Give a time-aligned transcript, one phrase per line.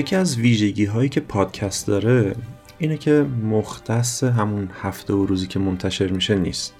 [0.00, 2.34] یکی از ویژگی هایی که پادکست داره
[2.78, 6.74] اینه که مختص همون هفته و روزی که منتشر میشه نیست.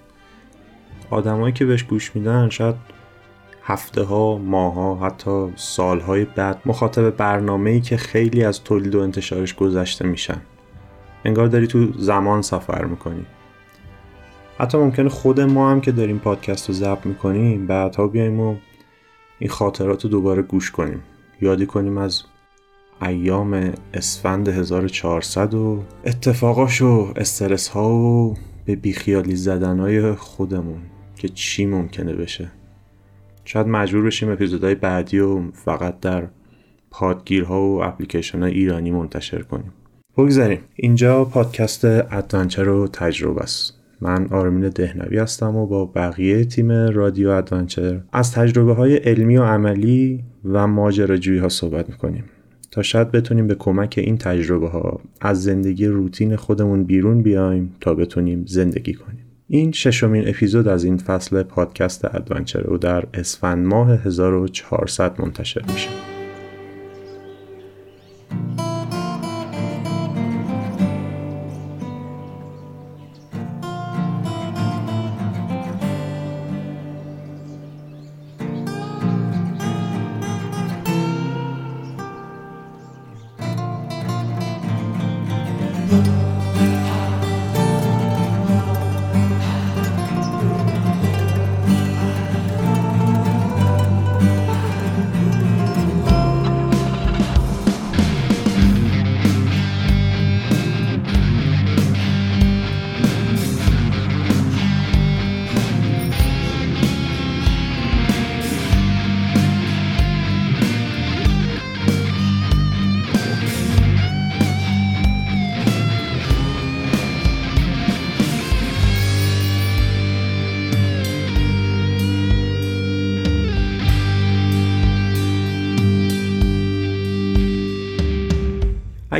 [1.10, 2.74] آدمایی که بهش گوش میدن شاید
[3.62, 9.00] هفته ها، ماه ها، حتی سالهای بعد مخاطب برنامه ای که خیلی از تولید و
[9.00, 10.40] انتشارش گذشته میشن.
[11.24, 13.26] انگار داری تو زمان سفر می‌کنی.
[14.58, 18.56] حتی ممکنه خود ما هم که داریم پادکست رو ضبط می‌کنیم بعدها بیایم و
[19.38, 21.02] این خاطرات رو دوباره گوش کنیم.
[21.40, 22.22] یادی کنیم از
[23.02, 30.80] ایام اسفند 1400 و اتفاقاش و استرس ها و به بیخیالی زدن های خودمون
[31.16, 32.50] که چی ممکنه بشه.
[33.44, 36.28] شاید مجبور بشیم اپیزودهای بعدی و فقط در
[36.90, 39.72] پادگیرها و اپلیکیشن های ایرانی منتشر کنیم.
[40.16, 40.60] بگذاریم.
[40.74, 43.74] اینجا پادکست adventure و تجربه است.
[44.00, 49.44] من آرمین دهنوی هستم و با بقیه تیم رادیو adventure از تجربه های علمی و
[49.44, 52.24] عملی و ماجراجویی ها صحبت می‌کنیم.
[52.70, 57.94] تا شاید بتونیم به کمک این تجربه ها از زندگی روتین خودمون بیرون بیایم تا
[57.94, 59.24] بتونیم زندگی کنیم.
[59.48, 66.09] این ششمین اپیزود از این فصل پادکست ادونچر و در اسفند ماه 1400 منتشر میشه.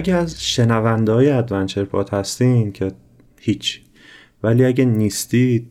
[0.01, 2.93] اگه از شنونده های adventure پاد هستین که
[3.41, 3.81] هیچ
[4.43, 5.71] ولی اگه نیستید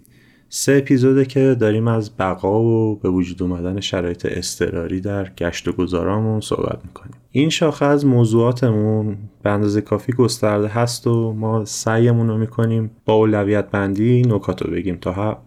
[0.49, 5.71] سه اپیزوده که داریم از بقا و به وجود اومدن شرایط اضطراری در گشت و
[5.71, 7.13] گذارامون صحبت می‌کنیم.
[7.31, 13.13] این شاخه از موضوعاتمون به اندازه کافی گسترده هست و ما سعیمون رو می‌کنیم با
[13.13, 15.37] اولویت بندی نکات رو بگیم تا هم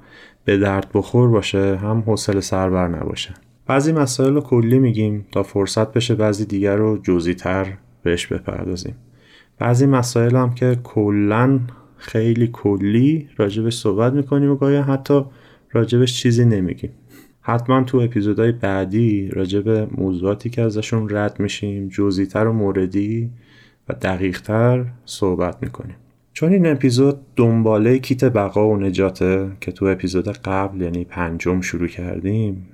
[0.44, 3.34] به درد بخور باشه هم حوصله سر بر نباشه.
[3.66, 8.94] بعضی مسائل رو کلی میگیم تا فرصت بشه بعضی دیگر رو جزئی تر بهش بپردازیم.
[9.58, 11.60] بعضی مسائل هم که کلا
[11.96, 15.24] خیلی کلی راجبش صحبت می‌کنیم و گاهی حتی
[15.72, 16.90] راجبش چیزی نمیگیم.
[17.40, 19.68] حتما تو اپیزودهای بعدی راجب
[20.00, 23.30] موضوعاتی که ازشون رد میشیم جزئیتر و موردی
[23.88, 25.96] و دقیقتر صحبت می‌کنیم.
[26.32, 31.88] چون این اپیزود دنباله کیت بقا و نجاته که تو اپیزود قبل یعنی پنجم شروع
[31.88, 32.68] کردیم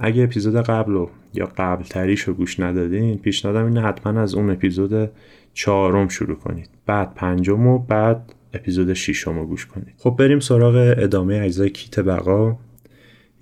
[0.00, 4.50] اگه اپیزود قبل رو یا قبل تریش رو گوش ندادین پیشنهادم اینه حتما از اون
[4.50, 5.10] اپیزود
[5.54, 6.68] چهارم شروع کنید.
[6.86, 9.94] بعد پنجم و بعد اپیزود ششم رو گوش کنید.
[9.98, 12.56] خب بریم سراغ ادامه اجزای کیت بقا.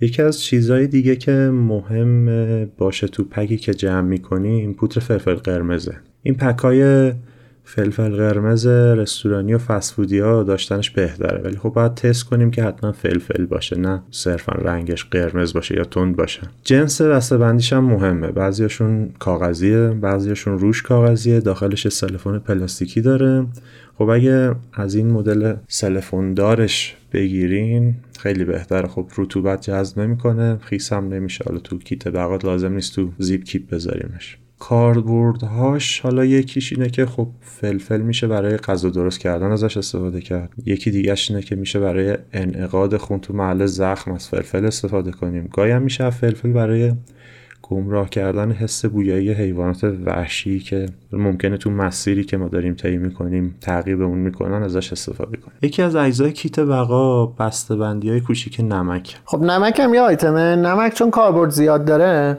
[0.00, 5.96] یکی از چیزهای دیگه که مهم باشه تو پکی که جمع می‌کنیم پودر فلفل قرمزه.
[6.22, 7.12] این پکای
[7.68, 11.42] فلفل قرمز رستورانی و فست‌فودی ها داشتنش بهتره.
[11.42, 15.84] ولی خب باید تست کنیم که حتما فلفل باشه نه صرفا رنگش قرمز باشه یا
[15.84, 16.40] تند باشه.
[16.64, 18.32] جنس بسته بندیش هم مهمه.
[18.32, 21.40] بعضیاشون کاغذیه بعضیاشون روش کاغذیه.
[21.40, 23.46] داخلش سلفون پلاستیکی داره.
[23.98, 28.88] خب اگه از این مدل سلفون دارش بگیرین خیلی بهتره.
[28.88, 31.44] خب رطوبت جذب نمی‌کنه خیس هم نمیشه.
[31.48, 34.38] حالا تو کیت بقات لازم نیست تو زیپ کیپ بذاریمش.
[34.58, 40.52] کاربردهاش حالا یکیش اینه که خب فلفل میشه برای غذا درست کردن ازش استفاده کرد.
[40.66, 45.48] یکی دیگهش اینه که میشه برای انعقاد خون تو محل زخم از فلفل استفاده کنیم.
[45.52, 46.92] گاهی هم میشه فلفل برای
[47.62, 53.54] گمراه کردن حس بویایی حیوانات وحشی که ممکنه تو مسیری که ما داریم طی می‌کنیم
[53.60, 55.58] تعقیبمون می‌کنن ازش استفاده کنیم.
[55.62, 59.16] یکی از اجزای کیت بقا بسته بندی های کوچیک نمک.
[59.24, 60.56] خب نمک هم یه آیتمه.
[60.56, 62.38] نمک چون کاربرد زیاد داره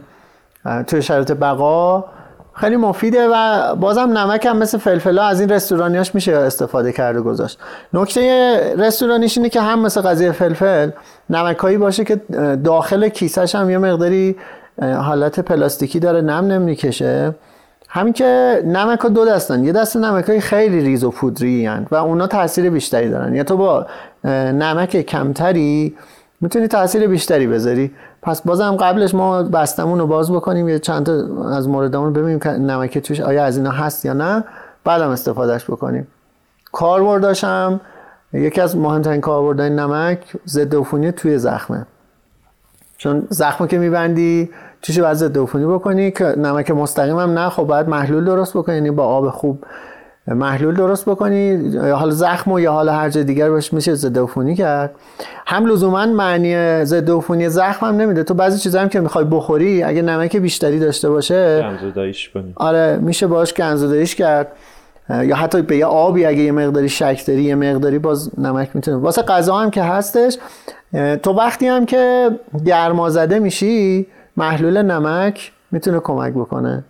[0.87, 2.05] توی شرایط بقا
[2.53, 7.59] خیلی مفیده و بازم نمک هم مثل فلفلا از این رستورانیاش میشه استفاده کرده گذاشت.
[7.93, 10.89] نکته رستورانیش اینه که هم مثل قضیه فلفل
[11.29, 12.15] نمکایی باشه که
[12.63, 14.35] داخل کیسش هم یه مقداری
[14.81, 17.35] حالت پلاستیکی داره نم نمی‌کشه
[17.89, 21.87] همین که نمک ها دو دستن یه دست نمک های خیلی ریز و پودری هن
[21.91, 23.35] و اونا تاثیر بیشتری دارن.
[23.35, 23.85] یا تو با
[24.53, 25.95] نمک کمتری
[26.41, 27.91] می‌تونی تاثیر بیشتری بذاری.
[28.21, 31.13] پس بازم قبلش ما بستمون رو باز بکنیم یه چند تا
[31.49, 34.43] از موردمون ببینیم که نمک توش آیا از اینا هست یا نه.
[34.83, 36.07] بعدم استفادهش بکنیم.
[36.71, 37.79] کاربردش هم
[38.33, 41.85] یکی از مهمترین کاربردهای نمک ضد عفونی توی زخمه.
[42.97, 44.49] چون زخمو که میبندی
[44.81, 47.49] توش باید ضد عفونی بکنی که نمک مستقیم هم نه.
[47.49, 49.63] خب باید محلول درست بکنی یعنی با آب خوب
[50.29, 54.19] محلول درست بکنی یا حال زخم و یا حال هر جای دیگر باش میشه ضد
[54.19, 54.91] عفونی کرد.
[55.47, 58.23] هم لزوما معنی ضد عفونی زخم هم نمیده.
[58.23, 62.53] تو بعضی چیزا هم که می‌خوای بخوری اگه نمک بیشتری داشته باشه گنزداییش کنی.
[62.55, 64.47] آره میشه باش گنزداییش کرد.
[65.09, 68.97] یا حتی به یه آبی اگه یه مقداری شک داری یه مقداری باز نمک می‌تونه.
[68.97, 70.37] واسه غذا هم که هستش
[71.23, 72.29] تو وقتی هم که
[72.65, 76.83] گرمازده میشی محلول نمک می‌تونه کمک بکنه.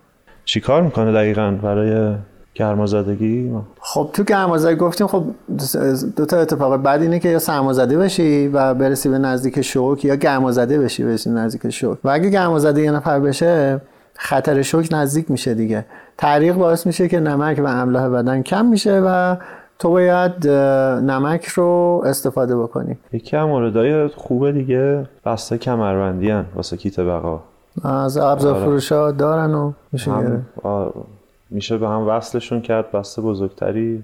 [0.46, 2.16] چی کار می‌کنه دقیقا برای
[2.56, 5.24] گرمازدگی؟ خب تو گرمازدگی گفتیم خب
[6.16, 10.16] دو تا اتفاق بعد اینه که یا سرمازده بشی و برسی به نزدیک شوک یا
[10.16, 11.98] گرمازده بشی برسی نزدیک شوک.
[12.04, 13.82] و اگه گرمازده یه نفر بشه
[14.14, 15.86] خطر شوک نزدیک میشه دیگه.
[16.18, 19.36] تعریق باعث میشه که نمک و املاح بدن کم میشه و
[19.80, 22.98] تو باید نمک رو استفاده بکنی.
[23.14, 27.42] یکی هم موردهای خوبه دیگه بسته کمربندی واسه کیت بقا.
[27.84, 28.64] از ابزار آره.
[28.64, 30.12] فروش ها دارن و میشه
[31.52, 34.04] میشه به هم وصلشون کرد بسته بزرگتری.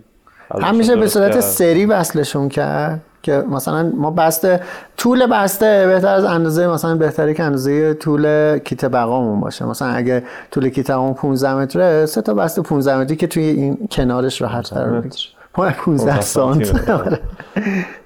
[0.62, 4.60] هم میشه به صورت سری وصلشون کرد که مثلا ما بسته
[4.98, 9.66] طول بسته بهتر از اندازه مثلا بهتره که اندازه طول کیت بقامون باشه.
[9.66, 13.88] مثلا اگه طول کیت بقامون 15 متره سه تا بسته 15 متری که توی این
[13.92, 16.92] کنارش راحت قرار بگیره 15 سانت.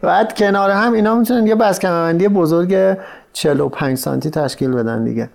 [0.02, 2.98] بعد کنار هم اینا می‌تونن یه بس کمربندی بزرگ
[3.34, 5.30] 45 سانتی تشکیل بدن دیگه.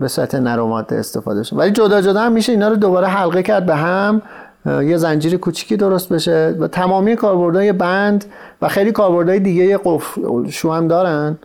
[0.00, 1.58] به صورت نرم ماده استفاده شد.
[1.58, 4.22] ولی جدا جدا هم میشه اینا رو دوباره حلقه کرد به هم.
[4.66, 8.24] یه زنجیر کوچیکی درست بشه و تمامی کاربردهای بند
[8.62, 11.38] و خیلی کاربردهای دیگه قفل شو هم دارن.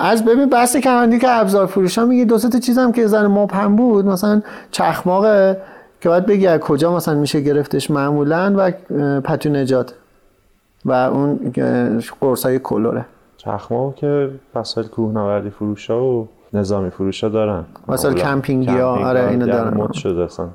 [0.00, 3.76] از ببین بحث کمندی که ابزار فروش هم میگه دو تا چیزم که زن مبهم
[3.76, 4.06] بود.
[4.06, 5.24] مثلا چخماق
[6.00, 8.70] که باید بگی از کجا مثلا میشه گرفتش معمولا و
[9.20, 9.94] پتو نجات
[10.84, 11.52] و اون
[12.20, 13.04] قرص های کلوره.
[13.36, 17.64] چخماق که وسایل کوهنوردی فروش ها و نظامی فروش ها دارن.
[17.88, 19.74] مثلا کمپینگی ها آره اینو دارن.
[19.74, 20.48] مد شده اصلا.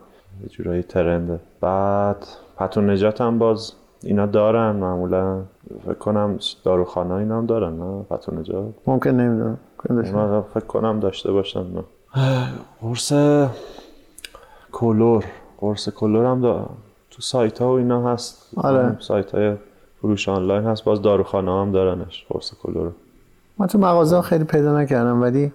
[0.43, 1.39] یه جورایی ترنده.
[1.61, 2.25] بعد
[2.57, 3.73] پتون نجات هم باز
[4.03, 5.41] اینا دارن معمولا.
[5.85, 9.57] فکر کنم داروخانه اینا هم دارن نه؟ پتون نجات؟ ممکن نمی‌دونم.
[10.53, 11.83] فکر کنم داشته باشن نه.
[12.81, 13.13] قرص
[14.71, 15.25] کلور.
[15.57, 16.65] قرص کلور هم دارن
[17.11, 18.49] تو سایت ها و اینا هست.
[18.57, 18.97] آره.
[18.99, 19.53] سایت های
[20.01, 20.83] فروش آنلاین هست.
[20.83, 22.91] باز داروخانه هم دارنش قرص کلور.
[23.57, 25.51] ما تو مغازه خیلی پیدا نکردم ولی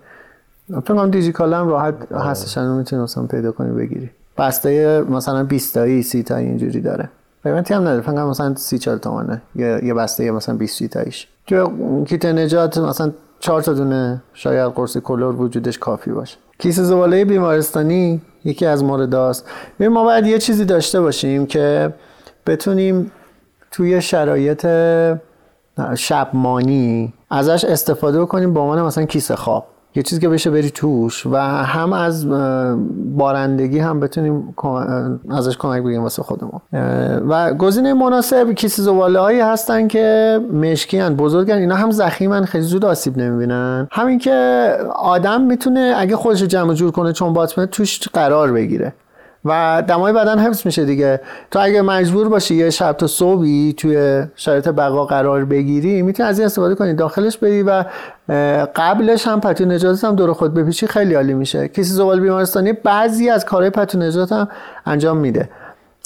[0.69, 4.11] فکر کنم دیجیکالا هم راحت هستش می‌تونی مثلا پیدا کنی بگیری.
[4.39, 7.09] بسته مثلا 20 تایی 30 تایی اینجوری داره.
[7.45, 9.43] قیمتی هم نداره فکر مثلا 30 40 تومانه.
[9.57, 11.65] یه یه بسته مثلا 20 تایش که
[12.07, 16.37] کیت نجات مثلا 4 تا دونه شاید قرص کلور وجودش کافی باشه.
[16.59, 19.47] کیسه زباله بیمارستانی یکی از مورداست.
[19.81, 21.95] ما باید یه چیزی داشته باشیم که
[22.47, 23.11] بتونیم
[23.71, 24.67] توی شرایط
[25.97, 29.67] شبمانی ازش استفاده کنیم به عنوان مثلا کیسه خواب.
[29.97, 32.29] یه چیزی که بشه بری توش و هم از
[33.17, 34.55] بارندگی هم بتونیم
[35.31, 36.61] ازش کمک بگیریم واسه خودمون.
[37.29, 42.65] و گزینه مناسب کیسه زباله هایی هستن که مشکی هن بزرگن اینا هم زخیمن خیلی
[42.65, 43.89] زود آسیب نمی‌بینن.
[43.93, 48.93] همین که آدم می‌تونه اگه خودش جمع جور کنه چون باطمه توش قرار بگیره.
[49.45, 51.21] و دمای بدن حفظ میشه دیگه.
[51.51, 56.39] تو اگه مجبور باشی یه شب تا صبحی توی شرایط بقا قرار بگیری می‌تونی از
[56.39, 56.95] این استفاده کنی.
[56.95, 57.85] داخلش بری و
[58.77, 61.69] قبلش هم پتو نجات هم دور خود بپیچی خیلی عالی میشه.
[61.69, 64.49] کسی زبال بیمارستانی بعضی از کارهای پتو نجات هم
[64.87, 65.49] انجام میده.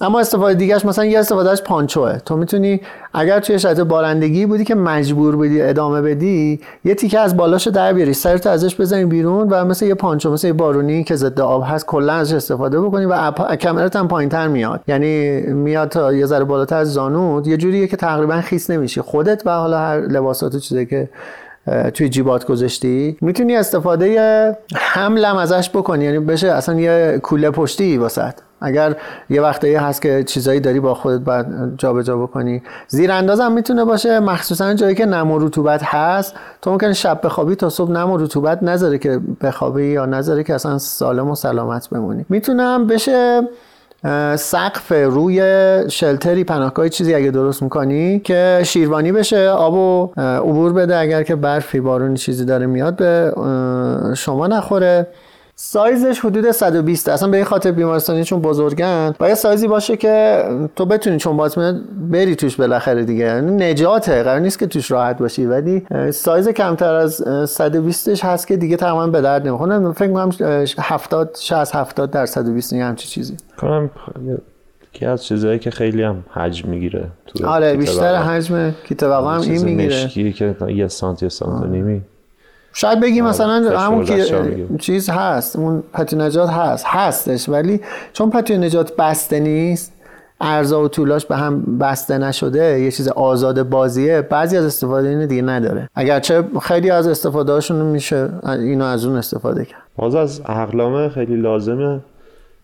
[0.00, 2.18] اما استفاده دیگهش مثلا یه استفادهش پانچوه.
[2.18, 2.80] تو می‌تونی
[3.14, 7.92] اگر توی شرایط بارندگی بودی که مجبور بودی ادامه بدی یه تیکه از بالاشو در
[7.92, 8.14] بیاری.
[8.14, 11.86] سرت ازش بزنی بیرون و مثل یه پانچو مثل یه بارونی که ضد آب هست
[11.86, 14.80] کلا ازش استفاده بکنی و کمرت هم پایینتر میاد.
[14.88, 19.00] یعنی میاد تا یه ذره بالاتر از زانوت یه جوریه که تقریبا خیس نمیشی.
[19.00, 21.08] خودت و حالا هر لباسات و چیزی که
[21.94, 26.04] توی جیبات گذاشتی می‌تونی استفاده حملم ازش بکنی.
[26.04, 28.96] یعنی بشه اصلا یه کوله پشتی واسط اگر
[29.30, 31.46] یه وقتایی هست که چیزایی داری با خودت باید
[31.78, 32.62] جابجا بکنی.
[32.88, 36.34] زیر هم می‌تونه باشه مخصوصا جایی که نم و رطوبت هست.
[36.62, 40.54] تو ممکن شب بخوابی تا صبح نم و رطوبت نذاره که بخوابی یا نذاره که
[40.54, 42.24] اصلا سالم و سلامت بمونی.
[42.28, 43.42] می‌تونم بشه
[44.36, 45.40] سقف روی
[45.88, 50.98] شلتری پناهگاه چیزی اگه درست می‌کنی که شیروانی بشه آب و عبور بده.
[50.98, 53.32] اگر که برفی بارونی چیزی داره میاد به
[54.16, 55.06] شما نخوره.
[55.60, 60.44] سایزش حدود 120 اصلا به این خاطر بیمارستانی چون بزرگن باید سایزی باشه که
[60.76, 63.24] تو بتونی چون باطمه بری توش بالاخره دیگه.
[63.24, 65.46] یعنی نجاته قرار نیست که توش راحت باشی.
[65.46, 69.92] ولی سایز کمتر از 120 هست که دیگه تقریبا به درد نمی‌خوره.
[69.92, 70.30] فکر کنم
[70.78, 73.36] 70 60 70 در 120 همچی چیزی.
[73.58, 73.90] کنم
[74.94, 77.04] یکی از چیزهایی که خیلی هم حجم می‌گیره
[77.44, 80.04] آره بیشتر حجم کیتابق هم این می‌گیره.
[80.04, 82.02] مشکی که یه سانت یه سانت نیمی.
[82.78, 84.24] شاید بگی مثلا همون که
[84.78, 87.80] چیز هست اون پتی نجات هست هستش ولی
[88.12, 89.92] چون پتی نجات بسته نیست
[90.40, 95.26] ارزا و طولاش به هم بسته نشده یه چیز آزاد بازیه بعضی از استفاده اینه
[95.26, 95.88] دیگه نداره.
[95.94, 99.82] اگرچه خیلی از استفاده هاشون میشه اینو از اون استفاده کرد.
[99.96, 102.00] باز از اقلامه خیلی لازمه.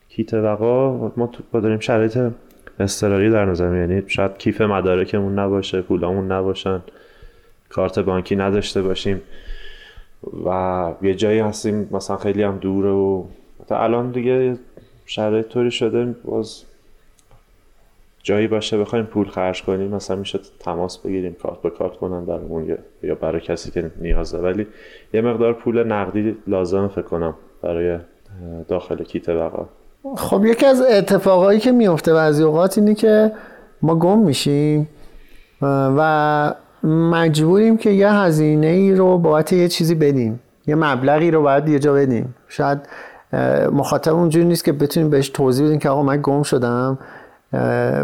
[0.08, 2.18] کیت وقا ما تو داریم شرایط
[2.80, 6.82] استراری در نظر یعنی شاید کیف مدارکمون نباشه پولامون نباشن
[7.68, 9.20] کارت بانکی نداشته باشیم.
[10.46, 13.24] و یه جایی هستیم مثلا خیلی هم دوره و
[13.66, 14.56] تا الان دیگه
[15.06, 16.62] شرایط طوری شده باز
[18.22, 22.78] جایی باشه بخوایم پول خرج کنیم مثلا میشه تماس بگیریم کارت به کارت کنن برامون
[23.02, 24.66] یا برای کسی که نیازه ولی
[25.14, 27.98] یه مقدار پول نقدی لازم فکر کنم برای
[28.68, 29.68] داخل کیت بقا.
[30.16, 33.32] خب یکی از اتفاقایی که میفته بعضی اوقات اینه که
[33.82, 34.88] ما گم میشیم
[35.62, 36.54] و
[36.84, 40.40] مجبوریم که یه هزینه ای رو بابت یه چیزی بدیم.
[40.66, 42.34] یه مبلغی رو باید یه جا بدیم.
[42.48, 42.78] شاید
[43.72, 46.98] مخاطب اونجوری نیست که بتونیم بهش توضیح بدیم که آقا من گم شدم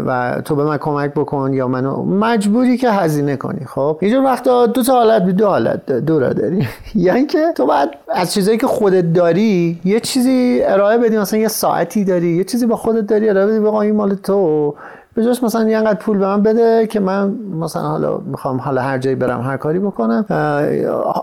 [0.07, 2.03] و تو به من کمک بکن یا منو.
[2.03, 3.65] مجبوری که هزینه کنی.
[3.65, 6.67] خب؟ اینجور وقتا دو تا حالت دو حالت دو را داری.
[6.95, 11.17] یعنی که تو باید از چیزایی که خودت داری یه چیزی ارائه بدی.
[11.17, 13.59] مثلا یه ساعتی داری یه چیزی با خودت داری ارائه بدی.
[13.59, 14.75] بگو این مال تو.
[15.15, 18.81] به جاش مثلا یه انقدر پول به من بده که من مثلا حالا می‌خوام حالا
[18.81, 20.25] هر جایی برم هر کاری بکنم.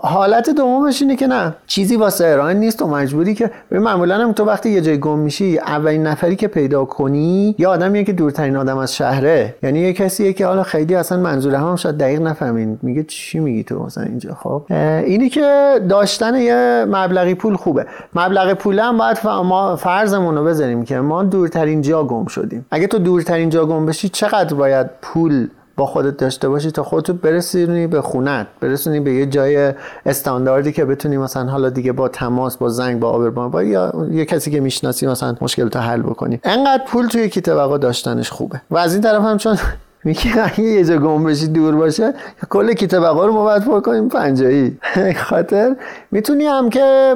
[0.03, 4.31] حالت دومش اینه که نه چیزی واسه ارائه نیست و مجبوری که به معمولا هم
[4.31, 8.55] تو وقتی یه جای گم میشی اولین نفری که پیدا کنی یا آدمیه که دورترین
[8.55, 9.55] آدم از شهره.
[9.63, 12.79] یعنی یه کسیه که حالا خیلی اصلا منظور هم شاید دقیق نفهمین.
[12.81, 14.63] میگه چی میگی تو مثلا اینجا؟ خب؟
[15.05, 17.85] اینی که داشتن یه مبلغی پول خوبه.
[18.15, 22.65] مبلغ پول هم باید ما فرضمون رو بذاریم که ما دورترین جا گم شدیم.
[22.71, 25.47] اگه تو دورترین جا گم بشی چقدر باید پول
[25.79, 29.73] با خودت داشته باشی تا خودتو برسونی به خونت برسونی به یه جای
[30.05, 34.25] استانداردی که بتونی مثلا حالا دیگه با تماس با زنگ با آبربان با یا یه
[34.25, 36.39] کسی که می‌شناسی مثلا مشکل تو حل بکنی.
[36.43, 38.61] انقدر پول توی کیت بقا داشتنش خوبه.
[38.71, 39.57] و از این طرف هم چون
[40.03, 42.13] میگه اگه یه جا گم بشی دور باشه
[42.49, 44.09] کل کیت بقا رو ما باید پر کنیم.
[44.09, 44.77] پنجایی.
[45.29, 45.75] خاطر
[46.11, 47.15] می‌تونی هم که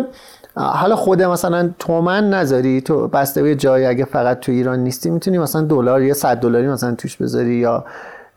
[0.55, 5.38] حالا خود مثلا تومن نذاری؟ تو بسته به جایی اگه فقط تو ایران نیستی می‌تونی
[5.38, 7.86] مثلا دلار یا 100 دلاری مثلا توش بذاری؟ یا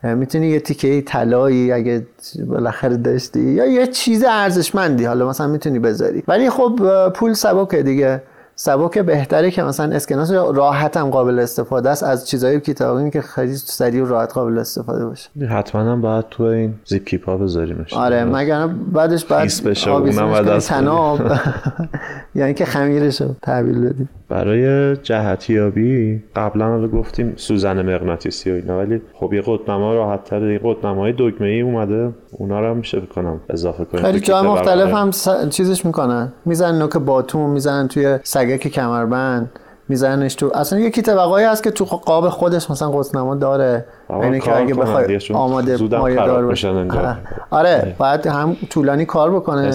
[0.03, 2.07] می‌تونی یه تیکه طلایی اگه
[2.47, 8.23] بالاخره داشتی؟ یا یه چیز ارزشمندی حالا مثلا می‌تونی بذاری؟ ولی خب پول سبکه دیگه.
[8.59, 13.55] سبک بهتره که مثلا اسکناس راحت هم قابل استفاده است از چیزایی کتابی که خیلی
[13.57, 15.31] سریع و راحت قابل استفاده باشه.
[15.51, 17.95] حتما هم باید تو این زیپ کیپ ها بذاریمش.
[17.95, 19.51] آره مگر بعدش بعد
[19.87, 21.21] اونم بعد تناب.
[22.35, 24.09] یعنی که خمیرش رو تحویل بدیم.
[24.29, 30.51] برای جهتیابی قبلا رو گفتیم سوزن مغناطیسی و اینا ولی خب یه قطنما راحت تر
[30.51, 34.95] یه قطنمای دگمه ای اومده اونا رو هم میشه بکنم اضافه کنیم خیلی جای مختلف
[34.95, 35.11] هم
[35.49, 36.33] چیزش می‌کنن.
[36.45, 39.51] می‌زنن نوک باتوم می‌زنن توی سگک کمربند
[39.89, 43.85] میزننش تو اصلا یه کیت هست که تو قاب خودش مثلا قطنما داره.
[44.11, 47.17] یعنی که اگه بخوای آماده مایه دار باشه آره.
[47.51, 49.71] آره باید هم طولانی کار بکنه.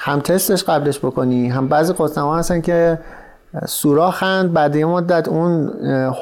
[0.00, 1.48] هم تستش قبلش بکنی.
[1.48, 2.98] هم بعضی قطنما هستن که
[3.66, 5.70] سوراخند بعد یه مدت اون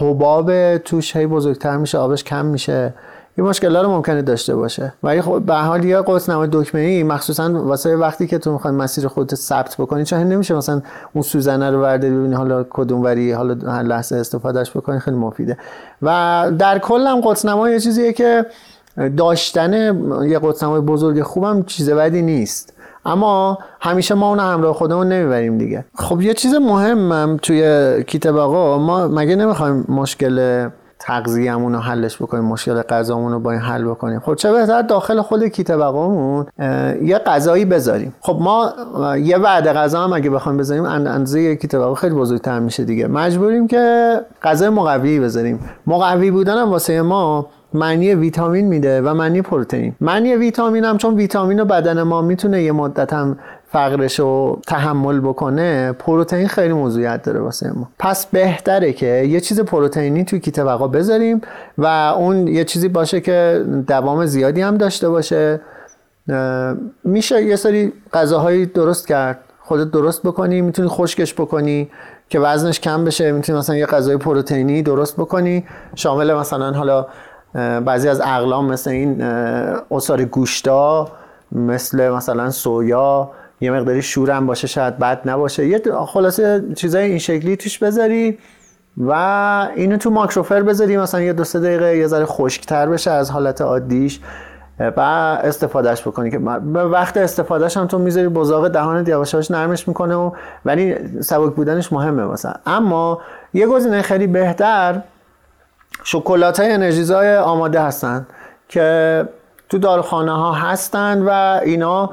[0.01, 2.95] حباب توش هی بزرگتر میشه آبش کم میشه.
[3.39, 4.93] یه مشکل رو ممکنه داشته باشه.
[5.03, 9.09] ولی خب به حال یه قطنمه دکمه ای مخصوصا واسه وقتی که تو می‌خوای مسیر
[9.09, 13.71] خودت ثبت بکنی چون نمیشه مثلا اون سوزنه رو برداری ببینی حالا کدوم وری حالا
[13.73, 15.57] هر لحظه استفادهش بکنی خیلی مفیده.
[16.03, 18.47] و در کل هم قطنما یه چیزیه که
[19.17, 19.73] داشتن
[20.29, 22.73] یه قطنمای بزرگ خوبم چیز بدی نیست.
[23.05, 25.85] اما همیشه ما اون همراه خودمون نمی‌بریم دیگه.
[25.95, 32.45] خب یه چیز مهمم توی کیت بقا ما مگه نمی‌خوایم مشکل تغذیه‌مون رو حلش بکنیم
[32.45, 34.21] مشکل غذامون رو با این حل بکنیم.
[34.21, 36.47] خب چه بهتر داخل خود کیت بقامون
[37.03, 38.15] یه غذایی بذاریم.
[38.21, 38.73] خب ما
[39.17, 43.07] یه وعده غذا هم اگه بخوایم بذاریم اندازه کیت بقا خیلی بزرگتر میشه دیگه.
[43.07, 45.61] مجبوریم که غذای مقوی بذاریم.
[45.87, 49.95] مقوی بودن هم واسه ما معنی ویتامین میده و معنی پروتئین.
[50.01, 53.39] معنی ویتامین هم چون ویتامین بدن ما می‌تونه یه مدت هم
[53.77, 57.89] فقرش رو تحمل بکنه پروتئین خیلی موضوعیت داره واسه ما.
[57.99, 61.41] پس بهتره که یه چیز پروتئینی توی کیت بقا بذاریم
[61.79, 65.61] و اون یه چیزی باشه که دوام زیادی هم داشته باشه.
[67.05, 69.39] میشه یه سری غذاهایی درست کرد.
[69.61, 71.91] خودت درست بکنی می‌تونی خشکش بکنی
[72.29, 75.65] که وزنش کم بشه می‌تونی مثلا یه غذای پروتئینی درست بکنی.
[75.95, 77.07] شامل مثلا حالا
[77.85, 79.23] بعضی از اقلام مثل این
[79.91, 81.09] اصار گوشتا
[81.53, 85.67] مثل مثلا سویا یه مقداری شورم باشه شاید بد نباشه.
[85.67, 88.39] یه خلاصه چیزای این شکلی توش بذاری
[88.97, 89.13] و
[89.77, 93.61] اینو تو ماکروفر بذاری مثلا یه دو سه دقیقه یه ذره خشکتر بشه از حالت
[93.61, 94.21] عادیش.
[94.81, 95.01] و
[95.45, 100.31] استفادهش بکنی که به وقت استفادهش هم تو می‌ذاری بزاق دهانت یواش نرمش می‌کنه و
[100.65, 102.55] ولی سبک بودنش مهمه مثلا.
[102.67, 103.21] اما
[103.55, 105.01] یه گزینه خیلی بهتر
[106.05, 108.27] شکلات های انرژیزای آماده هستن
[108.69, 109.29] که
[109.69, 112.11] تو دارخانه ها هستن و اینا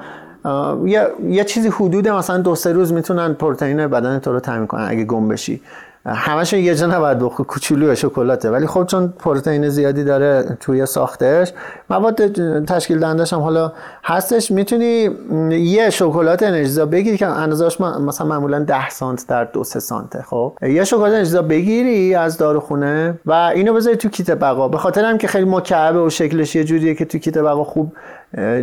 [0.85, 4.87] یه،, یه چیزی حدود مثلا دو سه روز می‌تونن پروتئین بدن تو رو تامین کنن
[4.89, 5.61] اگه گم بشی.
[6.05, 8.51] همش یه جا نباید بخور کوچولو شکلاته.
[8.51, 11.53] ولی خب چون پروتئین زیادی داره توی ساختش
[11.89, 12.31] مواد
[12.65, 13.71] تشکیل دهندش هم حالا
[14.03, 14.51] هستش.
[14.51, 15.09] می‌تونی
[15.51, 20.57] یه شکلات انرژیزا بگیری که اندازه‌اش مثلا معمولا 10 سانت در 2 3 سانته خب؟
[20.61, 24.67] یه شکلات انرژیزا بگیری از داروخونه و اینو بذاری تو کیت بقا.
[24.67, 27.93] به خاطر هم که خیلی مکعبه و شکلش یه جوریه که تو کیت بقا خوب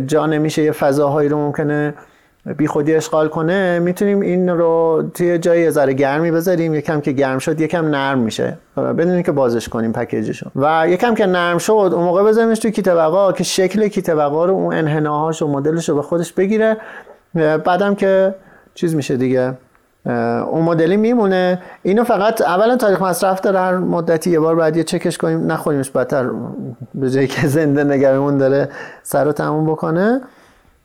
[0.07, 1.93] جا نمیشه یه فضاهایی رو ممکنه
[2.57, 7.39] بی خودی اشغال کنه می‌تونیم این رو توی جای ذره گرمی بذاریم یکم که گرم
[7.39, 8.57] شد یکم نرم میشه.
[8.77, 10.49] بدونیم که بازش کنیم پکیجشو.
[10.55, 14.45] و یکم که نرم شد اون موقع بذاریمش توی کیت بقا که شکل کیت بقا
[14.45, 16.77] رو اون انحناهاش و مدلش رو به خودش بگیره.
[17.35, 18.35] بعدم که
[18.73, 19.53] چیز میشه دیگه
[20.05, 21.61] اون مدلی میمونه.
[21.83, 25.89] اینو فقط اولا تاریخ مصرف داره هر مدتی یه بار بعد یه چکش کنیم نخوریمش
[25.89, 26.29] بدتر.
[26.95, 28.69] به جایی که زنده نگرمون داره
[29.03, 30.21] سر رو تموم بکنه.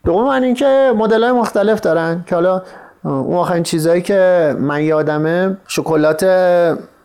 [0.06, 2.62] دوم اینکه مدل های مختلف دارن که حالا
[3.04, 6.22] اون آخرین چیزهایی که من یادمه شکلات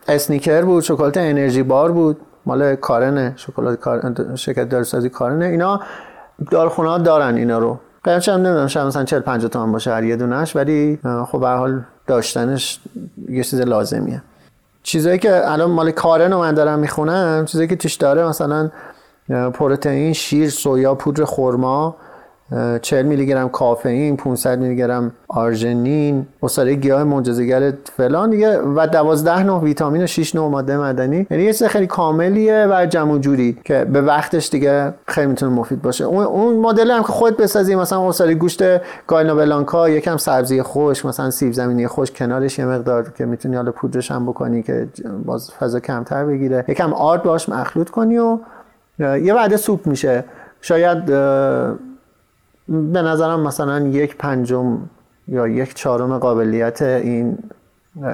[0.08, 2.20] اسنیکر بود شکلات انرژی بار بود.
[2.46, 4.14] مال کارنه شکلات کار...
[4.34, 5.44] شرکت دارسازی کارنه.
[5.44, 5.80] اینا
[6.50, 7.78] دارخونه ها دارن اینا رو.
[8.04, 11.48] قیمتش هم نمی‌دونم شاید مثلا 40 50 تومن باشه هر یه دونش ولی خب به
[11.48, 12.80] حال داشتنش
[13.28, 14.22] یه چیز لازمیه.
[14.82, 18.70] چیزایی که الان مال کارن رو من دارم می‌خونم چیزایی که توش داره مثلا
[19.54, 21.96] پروتئین شیر سویا پودر خرما
[22.82, 28.58] 40 میلی گرم کافئین 500 میلی گرم آرژنین اصاره گیاه معجزه‌گر فلان دیگه.
[28.58, 31.26] و 12 نوع ویتامین و 6 نوع ماده معدنی.
[31.30, 36.04] یعنی یه خیلی کاملیه و جمع جوری که به وقتش دیگه خیلی می‌تونه مفید باشه.
[36.04, 38.62] اون اون مدل هم که خود بسازی مثلا اصاره گوشت
[39.06, 43.72] گاینا بلانکا یکم سبزی خوش مثلا سیب زمینی خوش کنارش یه مقدار که می‌تونی حالا
[43.72, 44.88] پودرش هم بکنی که
[45.24, 46.64] باز فضا کمتر بگیره.
[46.68, 48.38] یکم آرد باش مخلوط کنی و
[48.98, 50.24] یه وعده سوپ میشه.
[50.60, 51.12] شاید
[52.68, 54.78] به نظرم مثلا یک پنجم
[55.28, 57.38] یا یک چهارم قابلیت این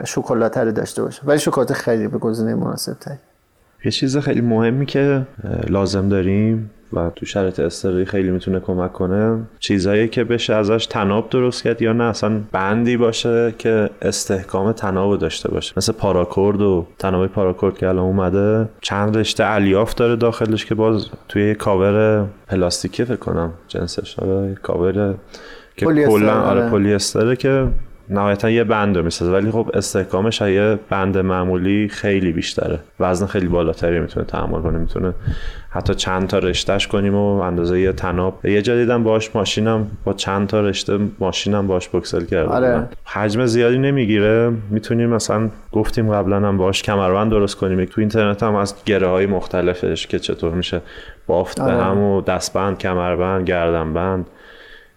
[0.04, 1.22] شکلات رو داشته باشه.
[1.26, 3.18] ولی شکلات خیلی به گزینه مناسب تایی
[3.84, 5.22] یه چیز خیلی مهمی که
[5.68, 11.30] لازم داریم و تو شرط استراری خیلی می‌تونه کمک کنه چیزهایی که بشه ازش تناب
[11.30, 12.04] درست کرد یا نه.
[12.04, 15.72] اصلا بندی باشه که استحکام تناب داشته باشه.
[15.76, 21.06] مثل پاراکورد و تناب پاراکورد که الان اومده چند رشته الیاف داره داخلش که باز
[21.28, 24.18] توی کاور پلاستیکی فکر کنم جنسش.
[24.18, 25.14] آره کاور
[25.76, 26.70] که کلا آره, آره.
[26.70, 27.66] پلی استره که
[28.10, 32.78] نهایتا یه بند رو می‌سازه ولی خب استحکامش یه بند معمولی خیلی بیشتره.
[33.00, 35.14] وزن خیلی بالاتری می‌تونه تحمل کنه می‌تونه
[35.70, 38.46] حتی چند تا رشتهش کنیم و اندازه یه طناب.
[38.46, 42.88] یه جا دیدم باش ماشینم با چند تا رشته ماشینم باش بکسل کرده آره.
[43.04, 44.52] حجم زیادی نمی‌گیره.
[44.70, 47.84] می‌تونیم مثلا گفتیم قبلا هم باش کمربند درست کنیم.
[47.84, 50.80] تو اینترنت هم از گره های مختلفش که چطور میشه
[51.26, 51.76] بافت آره.
[51.76, 54.26] به هم و دستبند کمربند گردنبند.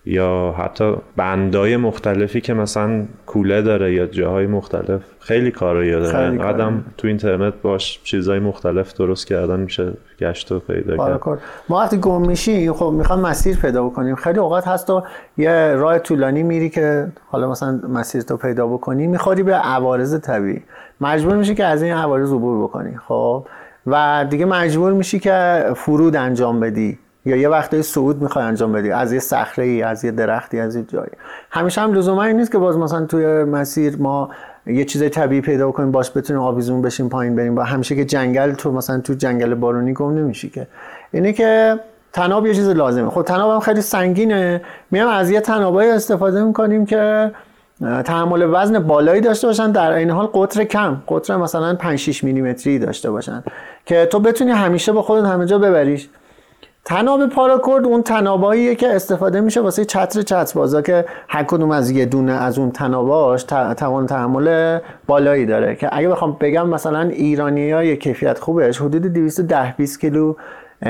[0.06, 6.84] یا حتی بندای مختلفی که مثلا کوله داره یا جاهای مختلف خیلی کارایی داره قدم
[6.98, 11.40] تو اینترنت باش چیزهای مختلف درست کردن میشه گشت و پیدا کرد.
[11.70, 14.16] ما وقتی گم میشی خب می‌خوام مسیر پیدا بکنیم.
[14.16, 15.04] خیلی اوقات هست تو
[15.38, 20.62] یه راه طولانی میری که حالا مثلا مسیر تو پیدا بکنی می‌خوری به عوارض طبیعی.
[21.02, 23.46] مجبور میشی که از این عوارض عبور بکنی خب؟
[23.88, 27.00] و دیگه مجبور میشی که فرود انجام بدی.
[27.26, 30.76] یا یه وقتی صعود می‌خوای انجام بدی از یه صخره ای از یه درختی از
[30.76, 31.12] یه جایی.
[31.52, 34.30] همیشه هم لزوما این نیست که باز مثلا توی مسیر ما
[34.66, 37.56] یه چیز طبیعی پیدا کنیم باش بتونیم آویزون بشیم پایین بریم.
[37.56, 40.68] با همیشه که جنگل تو مثلا تو جنگل بارونی گم نمیشی که.
[41.12, 41.80] اینه که
[42.14, 43.10] تناب یه چیز لازمه.
[43.10, 44.62] خب تناب هم خیلی سنگینه.
[44.92, 47.32] میام از یه تنابایی استفاده می‌کنیم که
[47.82, 49.72] تحمل وزن بالایی داشته باشن.
[49.72, 51.02] در این حال قطر کم.
[51.08, 53.44] قطر مثلا 5 6 میلیمتری داشته باشن.
[53.86, 56.10] که تو بتونی همیشه با خودت همه جا ببریش.
[56.86, 62.06] تناب پاراکورد اون تناباییه که استفاده میشه واسه چتر چتربازا که هر کدوم از یه
[62.06, 63.44] دونه از اون تناباش
[63.78, 65.76] توان تحمل بالایی داره.
[65.76, 70.36] که اگه بخوام بگم مثلا ایرانی های کیفیت خوبش حدود 210 20 کیلو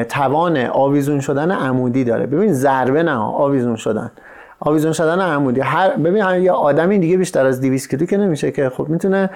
[0.09, 2.25] توان آویزون شدن عمودی داره.
[2.25, 4.11] ببین ضربه نه آویزون شدن.
[4.59, 5.61] آویزون شدن عمودی.
[5.61, 9.29] هر ببین یه آدمی دیگه بیشتر از 200 کیلو که نمیشه که خب می‌تونه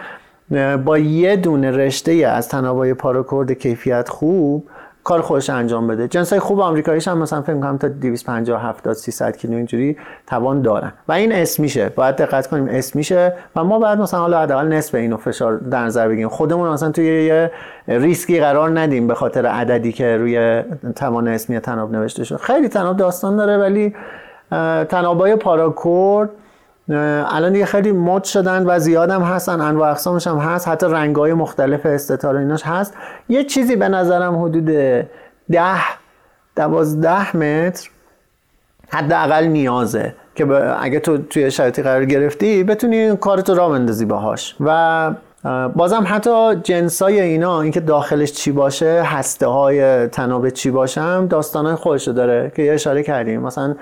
[0.86, 4.68] با یه دونه رشته از تنابای پاراکورد کیفیت خوب
[5.06, 6.08] کار خودش انجام بده.
[6.08, 10.62] جنس های خوب آمریکاییش هم مثلا فکر کنم تا 250 70 300 کیلو اینجوری توان
[10.62, 10.94] دارن.
[11.08, 11.90] و این اسم میشه.
[11.90, 15.84] باید دقت کنیم اسم میشه و ما بعد مثلا حالا حداقل نصف اینو فشار در
[15.84, 16.30] نظر بگیریم.
[16.30, 17.52] خودمون مثلا توی یه
[17.88, 20.64] ریسکی قرار ندیم به خاطر عددی که روی
[20.96, 23.96] توان اسمی تناب نوشته شده خیلی تناب داستان داره ولی
[24.90, 26.30] تنابای پاراکورد
[26.90, 29.62] الان دیگه خیلی مد شدن و زیادم هستن.
[29.62, 30.68] انواع اقسامش هم هست.
[30.68, 32.94] حتی رنگای مختلف استتار ایناش هست.
[33.30, 34.66] یه چیزی به نظرم حدود
[35.52, 35.82] ده
[36.56, 37.90] دوازده متر
[38.90, 40.46] حداقل نیازه که
[40.80, 44.56] اگه تو توی شرایطی قرار گرفتی بتونی کارتو را بندازی باهاش.
[44.60, 45.12] و
[45.76, 52.12] بازم حتی جنسای اینا اینکه داخلش چی باشه هسته های تناب چی باشم داستانای خودشو
[52.12, 53.42] داره که یه اشاره کردیم.
[53.42, 53.76] مثلا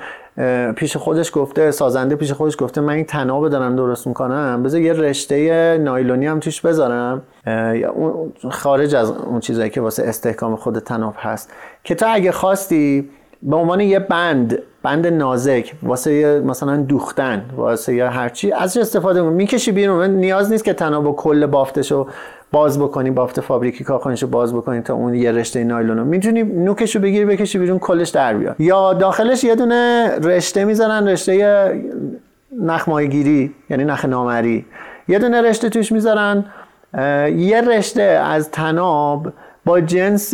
[0.76, 4.94] پیش خودش گفته سازنده پیش خودش گفته من این تناب دارم درست می‌کنم بذار یه
[4.94, 7.22] رشته نایلونی هم توش بذارم.
[8.52, 11.52] خارج از اون چیزایی که واسه استحکام خود تناب هست.
[11.84, 13.10] که تو اگه خواستی
[13.42, 19.72] به عنوان یه بند بند نازک واسه مثلا دوختن واسه یا هرچی ازش استفاده می‌کشی
[19.72, 20.10] بیرون.
[20.10, 22.08] نیاز نیست که تناب و کل بافتشو
[22.54, 26.06] باز بکنی بافت فابریکی کارخانهشو باز بکنی تا اون یه رشته نایلون رو.
[26.06, 31.84] می‌تونی نوکشو بگیری بکشی بیرون کلش در بیاد یا داخلش یه دونه رشته می‌زنن رشته
[32.62, 34.66] نخ گیری یعنی نخ نامری.
[35.08, 36.46] یه دونه رشته توش می‌ذارن.
[37.38, 39.34] یه رشته از تناب
[39.66, 40.34] با جنس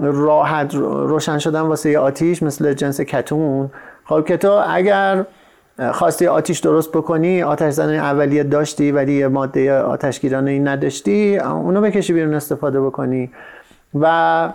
[0.00, 3.70] راحت روشن شدن واسه آتیش مثل جنس کتون.
[4.04, 5.24] خب که تو اگر
[5.92, 11.80] خواستی آتیش درست بکنی آتش زنه اولیه داشتی ولی یه ماده آتشگیرانه ای نداشتی اونو
[11.80, 13.30] بکشی بیرون استفاده بکنی.
[14.00, 14.48] و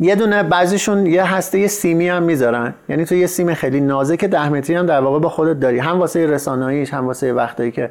[0.00, 2.74] یه دونه بعضیشون یه هسته یه سیمی هم می‌ذارن.
[2.88, 5.78] یعنی تو یه سیم خیلی نازک ده متری هم در واقع با خودت داری.
[5.78, 7.90] هم واسه رساناییش هم واسه وقتایی که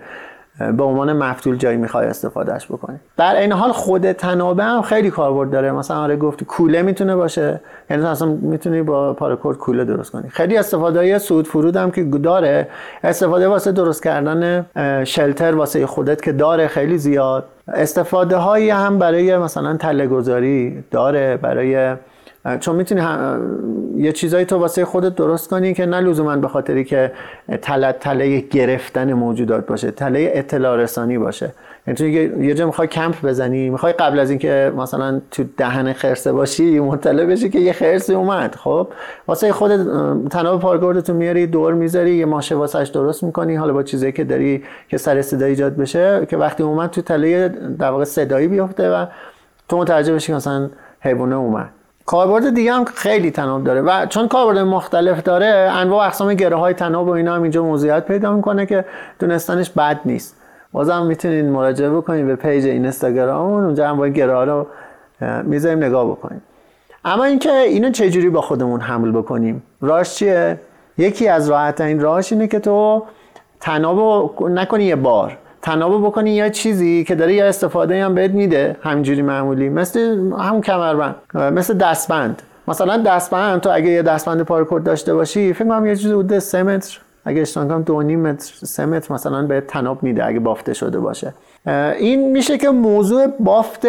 [0.60, 3.00] به عنوان مفتول جایی می‌خوای استفادهش بکنی.
[3.18, 5.72] در این حال خود تنابه هم خیلی کاربرد داره.
[5.72, 7.62] مثلا آره گفت کوله می‌تونه باشه.
[7.90, 10.30] یعنی اصلا می‌تونی با پاراکورد کوله درست کنی.
[10.30, 12.68] خیلی استفاده های سود فرود هم که داره.
[13.04, 14.66] استفاده واسه درست کردن
[15.04, 17.46] شلتر واسه خودت که داره خیلی زیاد.
[17.68, 21.38] استفاده هایی هم برای مثلا تله گذاری داره.
[21.38, 21.96] برای
[22.60, 23.02] چون می‌تونی
[23.98, 27.12] یه چیزایی تو واسه خودت درست کنی که نه لزوما به خاطری که
[27.62, 31.52] تله تله گرفتن موجودات باشه تله اطلاع رسانی باشه.
[31.88, 36.32] یعنی تو یه جا می‌خوای کمپ بزنی می‌خوای قبل از اینکه مثلا تو دهن خرسه
[36.32, 38.56] باشی مطلع بشی که یه خرسی اومد.
[38.56, 38.88] خب
[39.28, 39.80] واسه خودت
[40.30, 43.56] تناب تو میاری دور می‌ذاری یه ماشه واسهش درست می‌کنی.
[43.56, 47.50] حالا با چیزایی که داری که سر صدا ایجاد بشه که وقتی اومد تو تله
[47.80, 49.06] در واقع صدایی بیفته و
[49.70, 51.70] تو متوجه بشی مثلا حیوانه اومد.
[52.06, 56.74] کاربرد دیگه هم خیلی تناب داره و چون کاربرد مختلف داره انواع اقسام گره های
[56.74, 58.86] تناب و اینا هم اینجا موضوعیت پیدا می‌کنه که
[59.20, 60.38] دونستانش بد نیست.
[60.72, 64.68] بازم می‌تونید مراجعه بکنید به پیج این اینستاگراممون اونجا هم با گره ها رو
[65.44, 66.42] می‌ذاریم نگاه بکنیم
[67.06, 70.60] اما اینکه اینو چجوری با خودمون حمل بکنیم؟ راش چیه؟
[70.98, 73.04] یکی از راحت این راهش اینه که تو
[73.60, 75.38] تناب نکنی یه بار.
[75.62, 79.70] تناب بکنی یا چیزی که داره یه استفاده هم بهت میده همینجوری معمولی.
[79.70, 80.00] مثل
[80.40, 82.42] همون کمربند مثل دستبند.
[82.68, 86.64] مثلا دستبند تو اگه یه دستبند پارکورد داشته باشی فکر کنم یه چیزی حدود 3
[86.64, 87.00] متر.
[87.26, 91.34] اگه اشتباه کنم 2 متر 3 متر مثلا به تناب میده اگه بافته شده باشه.
[92.00, 93.88] این میشه که موضوع بافت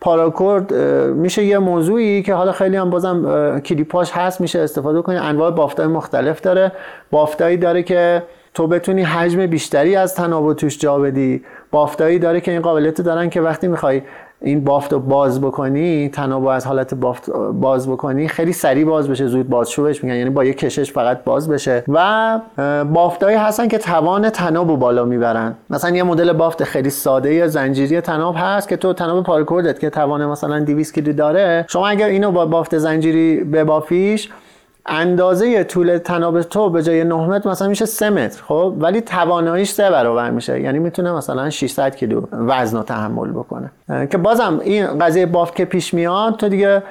[0.00, 0.74] پاراکورد
[1.14, 5.16] میشه یه موضوعی که حالا خیلی هم بازم کلیپاش هست میشه استفاده کنی.
[5.16, 6.72] انواع بافتای مختلف داره.
[7.10, 8.22] بافتایی داره که
[8.58, 11.42] تو بتونی حجم بیشتری از تناب توش جا بدی.
[11.70, 14.02] بافتایی داره که این قابلیت دارن که وقتی می‌خوای
[14.40, 19.26] این بافت رو باز بکنی تناب از حالت بافت باز بکنی خیلی سریع باز بشه
[19.26, 20.16] زود بازشوبش میگن.
[20.16, 21.84] یعنی با یه کشش فقط باز بشه.
[21.88, 22.40] و
[22.84, 25.54] بافتایی هستن که توان تناب رو بالا می‌برن.
[25.70, 30.26] مثلا یه مدل بافت خیلی ساده زنجیری تناب هست که تو تناب پارکوردت که توان
[30.26, 31.64] مثلا 200 کیلو داره.
[31.68, 34.30] شما اگر اینو با بافت زنجیری ببافیش
[34.88, 39.70] اندازه طول تناب تو به جای 9 متر مثلا میشه 3 متر خب؟ ولی تواناییش
[39.70, 40.60] سه برابر میشه.
[40.60, 43.70] یعنی می‌تونه مثلا 600 کیلو وزن رو تحمل بکنه.
[44.10, 46.82] که بازم این قضیه بافت که پیش میاد تو دیگه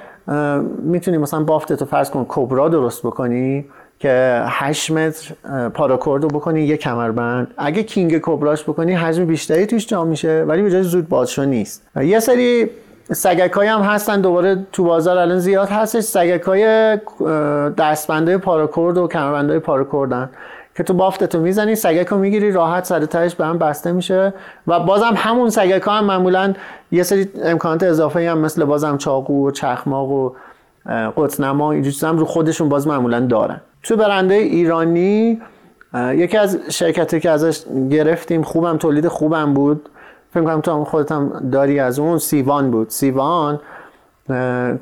[0.84, 3.66] می‌تونی مثلا بافت تو فرض کن کبرا درست بکنی
[4.00, 5.36] که 8 متر
[5.74, 7.54] پاراکورد رو بکنی یه کمربند.
[7.58, 11.88] اگه کینگ کبراش بکنی حجم بیشتری توش جا میشه ولی به جای زود بازشو نیست.
[12.02, 12.70] یه سری
[13.12, 16.04] سگک هم هستن دوباره تو بازار الان زیاد هستش.
[16.04, 16.98] سگک های
[17.78, 20.30] دستبنده پاراکورد و کمربنده پاراکوردن
[20.76, 24.34] که تو بافتتو می‌زنی سگک رو می‌گیری راحت سر تهش به هم بسته میشه.
[24.67, 26.54] و بازم همون سگک ها هم معمولا
[26.91, 30.32] یه سری امکانات اضافه هم مثل بازم چاقو و چخماق و
[31.17, 33.62] قطنما اینجور هم رو خودشون باز معمولا دارن.
[33.84, 35.41] تو برنده ایرانی
[35.93, 39.89] یکی از شرکتی که ازش گرفتیم خوبم تولید خوبم بود.
[40.34, 42.90] فکر کنم تو هم خودت هم داری از اون سیوان بود.
[42.90, 43.60] سیوان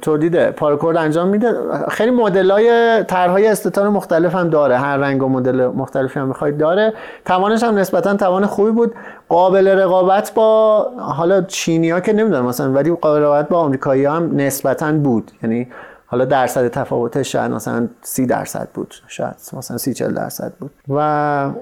[0.01, 1.53] تولید پارکورد انجام میده.
[1.89, 4.77] خیلی مدل های طرحهای استتار مختلف هم داره.
[4.77, 6.93] هر رنگ و مدل مختلفی هم می‌خواید داره.
[7.25, 8.93] توانش هم نسبتا توان خوبی بود.
[9.29, 14.91] قابل رقابت با حالا چینی که نمی‌دونم مثلا ولی قابل رقابت با آمریکایی هم نسبتا
[14.91, 15.31] بود.
[15.43, 15.67] یعنی
[16.15, 20.71] حالا درصد تفاوتش شاید مثلا سی درصد بود شاید مثلا سی چل درصد بود.
[20.87, 20.99] و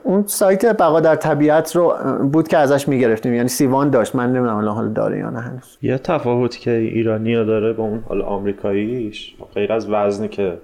[0.03, 1.95] اون سایت بقا در طبیعت رو
[2.31, 3.33] بود که ازش می‌گرفتیم.
[3.33, 4.15] یعنی سیوان داشت.
[4.15, 5.77] من نمی‌دونم حالا حالا داره یا نه هنوز.
[5.81, 10.57] یه تفاوتی که ایرانی داره با اون حالا آمریکاییش غیر از وزنی که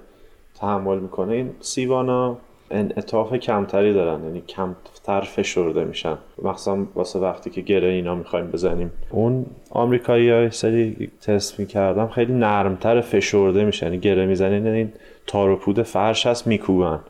[0.60, 2.36] تحمل می‌کنه این سیوانا
[2.70, 6.18] انعطاف کمتری دارن یعنی کمتر فشرده میشن.
[6.42, 8.90] مخصوصا واسه وقتی که گره اینا می‌خوایم بزنیم.
[9.10, 13.86] اون آمریکایی های سری تست می‌کردم خیلی نرمتر فشرده میشن.
[13.86, 14.92] یعنی گره می‌زنین یعنی این
[15.26, 17.00] تار و پود فرش هست میکوبن.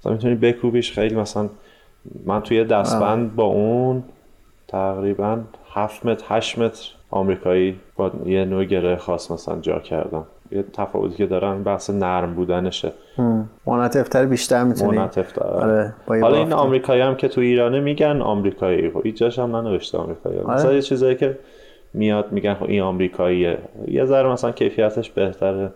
[0.00, 1.48] مثلا می‌تونی بکوبیش خیلی مثلا
[2.26, 4.04] من توی دستبند با اون
[4.68, 5.40] تقریبا
[5.72, 10.26] 7 متر 8 متر آمریکایی با یه نوع گره خاص مثلا جا کردم.
[10.52, 12.92] یه تفاوتی که دارن بحث نرم بودنشه.
[13.66, 14.96] منعطفتر بیشتر می‌تونی.
[14.96, 15.94] منعطفتر آره.
[16.08, 18.90] حالا این آمریکایی هم که تو ایرانه میگن آمریکایی.
[18.90, 20.38] خب هیچ هم ننوشته آمریکایی.
[20.38, 20.54] آره.
[20.54, 21.38] مثلا یه چیزایی که
[21.94, 23.58] میاد میگن خب این آمریکاییه.
[23.88, 25.72] یه ذره مثلا کیفیتش بهتره.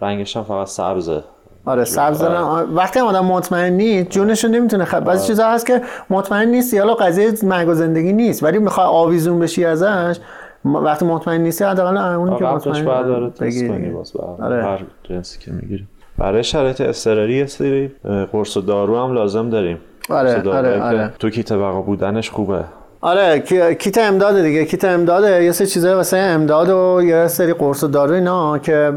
[0.00, 1.22] رنگش هم فقط سبزه.
[1.64, 2.66] آره سبز آره.
[2.66, 5.26] وقتی آدم مطمئن نیست جونش رو نمی‌تونه خب بعضی آره.
[5.26, 6.78] چیزا هست که مطمئن نیستی.
[6.78, 10.16] حالا قضیه مرگ زندگی نیست ولی می‌خوای آویزون بشی ازش
[10.64, 13.94] وقتی مطمئن نیستی حداقل اونی که مطمئن بعد بگیری.
[14.38, 14.64] آره.
[14.64, 15.86] هر جنسی که می‌گیری.
[16.18, 17.92] برای شرایط اضطراری یه سری
[18.32, 19.78] قرص و دارو هم لازم داریم.
[20.10, 21.12] آره آره آره.
[21.18, 22.64] تو کیت بقا بودنش خوبه.
[23.00, 23.38] آره
[23.78, 24.64] کیت امداد دیگه.
[24.64, 28.92] کیت امداده یه سری چیزای واسه امداد و یه سری قرص و دارو اینا که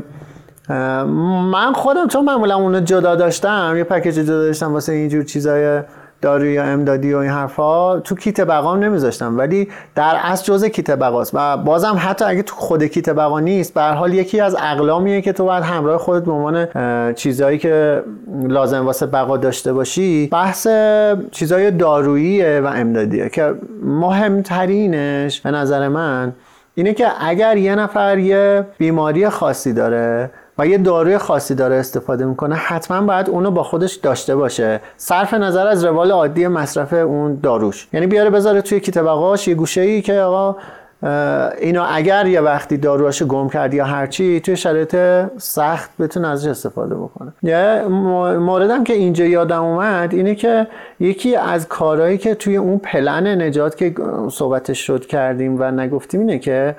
[1.52, 5.82] من خودم چون معمولا اونو جدا داشتم یه پکیج جدا داشتم واسه اینجور چیزای
[6.22, 9.38] داروی یا امدادی و این حرفا تو کیت بقام نمیذاشتم.
[9.38, 13.74] ولی در اصل جزء کیت بقاست و بازم حتی اگه تو خود کیت بقا نیست
[13.74, 18.04] به حال یکی از اقلامیه که تو باید همراه خودت به عنوان چیزهایی که
[18.44, 20.68] لازم واسه بقا داشته باشی بحث
[21.32, 23.54] چیزهای داروییه و امدادیه که
[23.84, 26.34] مهمترینش به نظر من
[26.76, 32.26] اینه که اگر یه نفر یه بیماری خاصی داره و یه داروی خاصی داره استفاده
[32.26, 34.80] می‌کنه حتما باید اونو با خودش داشته باشه.
[34.98, 37.88] صرف نظر از روال عادی مصرف اون داروش.
[37.94, 40.56] یعنی بیاره بذاره توی کیت بقاش یه گوشه ای که آقا
[41.60, 44.96] اینو اگر یه وقتی داروهاشو گم کردی یا هرچی توی شرایط
[45.38, 47.34] سخت بتونه ازش استفاده بکنه.
[47.44, 47.84] یه
[48.38, 50.68] موردم که اینجا یادم اومد اینه که
[51.00, 53.96] یکی از کارهایی که توی اون پلن نجات که
[54.32, 56.76] صحبتش شد کردیم و نگفتیم اینه که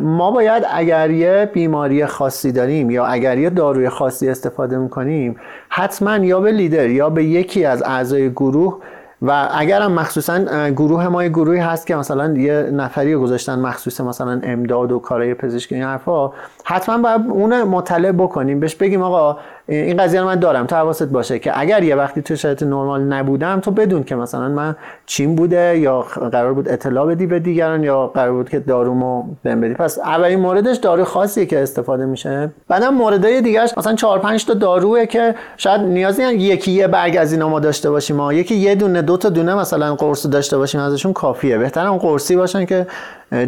[0.00, 5.36] ما باید اگر یه بیماری خاصی داریم یا اگر یه داروی خاصی استفاده می‌کنیم
[5.68, 8.78] حتما یا به لیدر یا به یکی از اعضای گروه
[9.22, 14.00] و اگر هم مخصوصا گروه ما یه گروهی هست که مثلا یه نفری گذاشتن مخصوص
[14.00, 16.32] مثلا امداد و کارهای پزشکی این حرفا
[16.64, 18.60] حتما باید اون مطلع بکنیم.
[18.60, 19.38] بهش بگیم آقا
[19.70, 20.66] این قضیه رو من دارم.
[20.66, 24.48] تو حواست باشه که اگر یه وقتی تو شرایط نرمال نبودم تو بدون که مثلا
[24.48, 26.00] من چین بوده یا
[26.32, 29.74] قرار بود اطلاع بدی به دیگران یا قرار بود که دارومو بهم بدی.
[29.74, 32.50] پس اولین موردش دارو خاصیه که استفاده میشه.
[32.68, 37.32] بعدم موردهای دیگهش مثلا 4 5 تا داروه که شاید نیازی یکی یه برگ از
[37.32, 38.16] اینا ما داشته باشیم.
[38.16, 41.58] ما یکی یه دونه دو تا دونه مثلا قرص داشته باشیم ازشون کافیه.
[41.58, 42.86] بهتر اون قرصی باشن که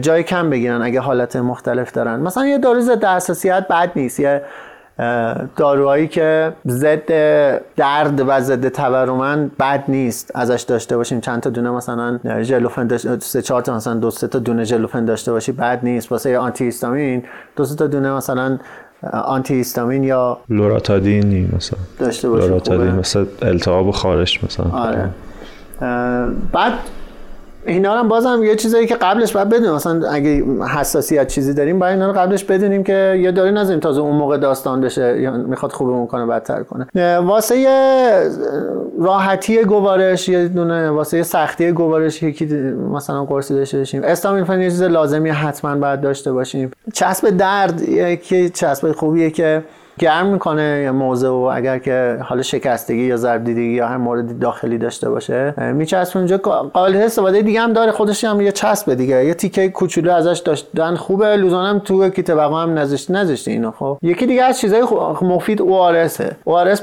[0.00, 2.20] جای کم بگیرن اگه حالت مختلف دارن.
[2.20, 4.20] مثلا یه دارو ضد حساسیت بد نیست.
[4.20, 4.42] یه
[5.56, 7.12] داروهایی که ضد
[7.76, 10.30] درد و ضد تورم بد نیست.
[10.34, 11.20] ازش داشته باشیم.
[11.20, 15.32] چند تا دونه مثلا ژلوفن سه چهار تا مثلا دو سه تا دونه ژلوفن داشته
[15.32, 16.12] باشی بد نیست.
[16.12, 17.22] واسه آنتی هیستامین
[17.56, 18.58] دو سه تا دونه مثلا
[19.12, 21.78] آنتی هیستامین یا لوراتادین مثلا.
[21.98, 24.66] داشته باشیم لوراتادین مثلا التهاب خارش مثلا.
[24.72, 25.08] آره.
[26.52, 26.72] بعد
[27.66, 29.74] اینا هم بازم یه چیزایی که قبلش باید بدونیم.
[29.74, 30.44] مثلا اگه
[30.78, 34.36] حساسیت چیزی داریم باید اینا رو قبلش بدونیم که یه داری نذاریم تازه اون موقع
[34.36, 36.86] داستان بشه یا می‌خواد خوبمون کنه بدتر کنه.
[37.18, 37.66] واسه
[38.98, 42.46] راحتی گوارش یه دونه واسه سختی گوارش یکی
[42.92, 46.70] مثلا قرصی داشته باشیم استامین یه چیز لازمی حتما باید داشته باشیم.
[46.94, 49.62] چسب درد یکی چسب خوبیه که
[49.98, 54.78] گرم می‌کنه موضع و اگر که حال شکستگی یا ضرب دیدگی یا هر مورد داخلی
[54.78, 56.38] داشته باشه میچسب اونجا.
[56.38, 57.92] قابل استفاده دیگه هم داره.
[57.92, 59.24] خودش هم یه چسب دیگه.
[59.24, 61.36] یه تیکه کوچولو ازش داشتن خوبه.
[61.36, 63.70] لزوما هم تو کیت بقا هم نذاشت نذاشته اینو.
[63.70, 64.82] خب یکی دیگه از چیزای
[65.22, 66.08] مفید او آر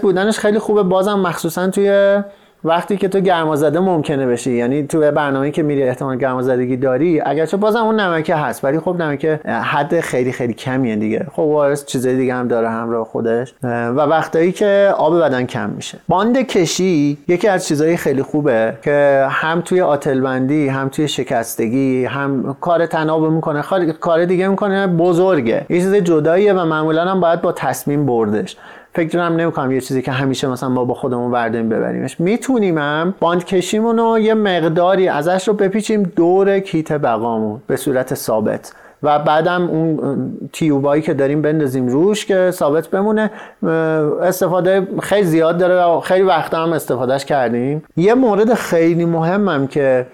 [0.01, 0.83] بودنش خیلی خوبه.
[0.83, 2.21] بازم مخصوصا توی
[2.63, 7.57] وقتی که تو گرمازده ممکنه بشی یعنی تو برنامه که میری احتمال گرمازدگی داری اگرچه
[7.57, 11.25] بازم اون نمکه هست ولی خب نمکه حد خیلی خیلی کمیه دیگه.
[11.31, 13.53] خب وارث چیزای دیگه هم داره همراه خودش.
[13.63, 15.97] و وقتایی که آب بدن کم میشه.
[16.07, 22.55] باند کشی یکی از چیزهای خیلی خوبه که هم توی آتلبندی هم توی شکستگی هم
[22.61, 23.63] کار تناب می‌کنه.
[23.99, 25.65] کار دیگه می‌کنه بزرگه.
[25.69, 28.57] یه چیز جداییه و معمولا هم باید با تصمیم بردش.
[28.93, 32.19] فکر هم نمی‌کنم یه چیزی که همیشه مثلا ما با خودمون برداریم ببریمش.
[32.19, 38.73] می‌تونیم هم باند کشیمون یه مقداری ازش رو بپیچیم دور کیت بقامون به صورت ثابت.
[39.03, 39.99] و بعدم اون
[40.53, 43.31] تیوبایی که داریم بندازیم روش که ثابت بمونه
[44.21, 47.83] استفاده خیلی زیاد داره و خیلی وقت هم استفادهش کردیم.
[47.97, 50.07] یه مورد خیلی مهمم که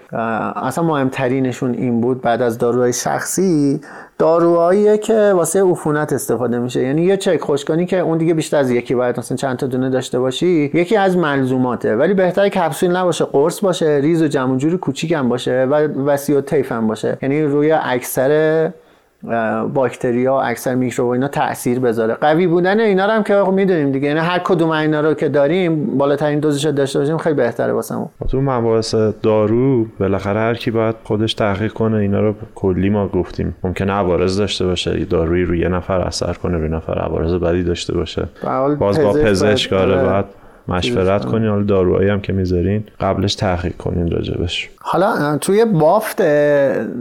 [0.56, 3.80] اصلا مهمترینشون این بود بعد از داروهای شخصی
[4.18, 6.82] داروهاییه که واسه عفونت استفاده میشه.
[6.82, 9.90] یعنی یه چک خوشکنی که اون دیگه بیشتر از یکی باید مثلا چند تا دونه
[9.90, 11.96] داشته باشی یکی از ملزوماته.
[11.96, 15.74] ولی بهتره کپسول نباشه قرص باشه ریز و جمع جوری کوچیک هم باشه و
[16.10, 17.18] وسیع و باشه.
[17.22, 18.70] یعنی روی اکثر
[19.74, 22.14] باکتریا اکثر میکروب اینا تاثیر بذاره.
[22.14, 24.08] قوی بودن اینا رو هم که می‌دونیم دیگه.
[24.08, 28.08] یعنی هر کدوم اینا رو که داریم بالاترین دوزش داشته باشیم خیلی بهتره واسمون.
[28.28, 33.56] تو مباحث دارو بالاخره هر کی باید خودش تحقیق کنه اینا رو کلی ما گفتیم.
[33.64, 35.04] ممکنه عوارض داشته باشه.
[35.04, 38.28] دارویی روی یه نفر اثر کنه روی نفر عوارض بدی داشته باشه.
[38.78, 40.24] باز با پزشک آره بعد
[40.68, 44.70] مشورت کنین حالا داروهایی هم که می‌ذارین قبلش تحقیق کنین راجبش.
[44.80, 46.22] حالا توی بافت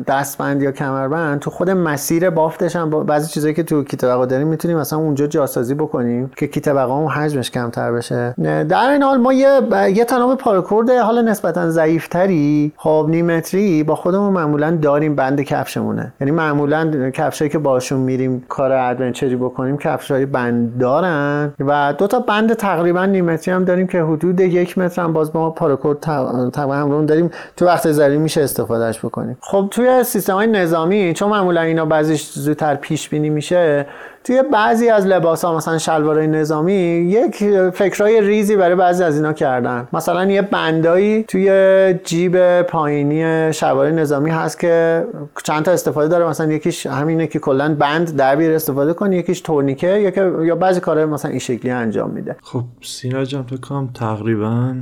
[0.08, 4.48] دستبند یا کمربند تو خود مسیر بافتش هم بعضی چیزایی که تو کیت بقا داریم
[4.48, 8.34] می‌تونیم مثلا اونجا جاسازی بکنیم که کیت بقا حجمش کمتر بشه.
[8.70, 9.60] در این حال ما یه
[9.96, 16.14] یه تناب پارکورد حالا نسبتا ضعیفتری خب نیمتری با خودمون معمولا داریم بند کفشمونه.
[16.22, 22.20] یعنی معمولا کفشایی که باشون میریم کار ادونچری بکنیم کفشای بند دارن و دو تا
[22.20, 27.06] بند تقریبا نیمتری هم داریم که حدود یک متر هم باز ما پارکورد تقریبا همون
[27.06, 27.32] داریم.
[27.58, 29.38] تو وقت زری میشه استفادهش بکنیم.
[29.42, 33.86] خب توی سیستم های نظامی چون معمولا اینا بعضیش زودتر پیش بینی میشه
[34.26, 37.36] توی بعضی از لباس ها مثلا شلوارای نظامی یک
[37.70, 39.88] فکرای ریزی برای بعضی از اینا کردن.
[39.94, 45.06] مثلا یه بندایی توی جیب پایینی شلوار نظامی هست که
[45.44, 46.30] چند تا استفاده داره.
[46.30, 50.80] مثلا یکیش همینه که کلا بند در بیار استفاده کنی یکیش تورنیکه یکی یا بعضی
[50.80, 52.36] کارهای مثلا این شکلی انجام میده.
[52.42, 54.76] خب سینا جان تو کام تقریبا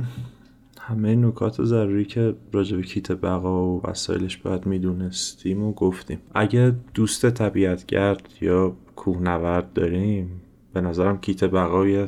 [0.86, 6.18] همه نکات ضروری که راجع به کیت بقا و وسایلش باید می‌دونستیم و گفتیم.
[6.34, 10.40] اگه دوست طبیعتگرد یا کوهنورد داریم
[10.72, 12.06] به نظرم کیت بقا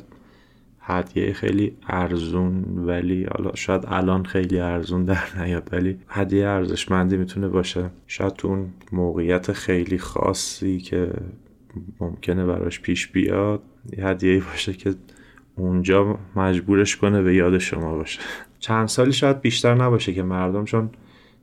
[0.81, 7.49] هدیه خیلی ارزون ولی حالا شاید الان خیلی ارزون در نیاد ولی هدیه ارزشمندی می‌تونه
[7.49, 7.91] باشه.
[8.07, 11.13] شاید تو اون موقعیت خیلی خاصی که
[12.01, 13.63] ممکنه براش پیش بیاد
[13.99, 14.95] یه هدیه باشه که
[15.57, 18.21] اونجا مجبورش کنه به یاد شما باشه.
[18.59, 20.91] چند سالی شاید بیشتر نباشه که مردم چون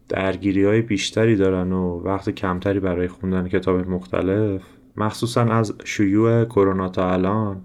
[0.10, 4.62] درگیری های بیشتری دارن و وقت کمتری برای خوندن کتاب مختلف.
[4.98, 7.62] مخصوصا از شیوع کرونا تا الان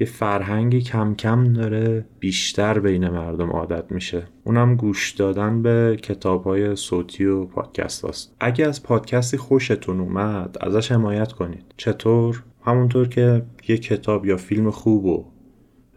[0.00, 4.26] یه فرهنگی کم کم داره بیشتر بین مردم عادت میشه.
[4.44, 8.36] اونم گوش دادن به کتاب های صوتی و پادکست هاست.
[8.40, 11.64] اگه از پادکستی خوشتون اومد ازش حمایت کنید.
[11.76, 15.24] چطور؟ همونطور که یه کتاب یا فیلم خوب و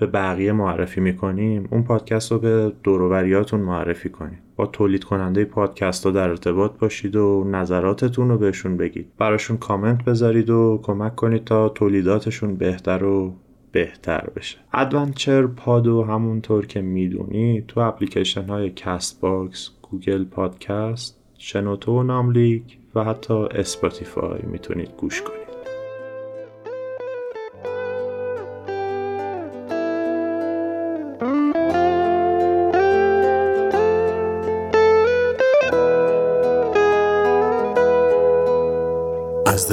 [0.01, 4.39] به بقیه معرفی می‌کنیم اون پادکست رو به دوروبریاتون معرفی کنید.
[4.55, 9.07] با تولید کننده پادکست ها در ارتباط باشید و نظراتتون رو بهشون بگید.
[9.17, 13.33] براشون کامنت بذارید و کمک کنید تا تولیداتشون بهتر و
[13.71, 14.57] بهتر بشه.
[14.73, 22.77] adventure پادو همونطور که می‌دونید تو اپلیکیشن های کست باکس گوگل پادکست شنوتو و نام‌لیک
[22.95, 25.40] و حتی اسپاتیفای می‌تونید گوش کنید.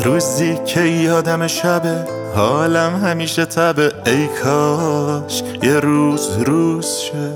[0.08, 7.32] روزی که یادم شبه حالم همیشه تبه ای کاش یه روز روز شه